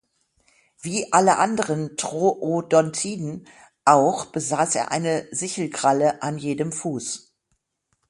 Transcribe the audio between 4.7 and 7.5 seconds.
er eine Sichelkralle an jedem Fuß.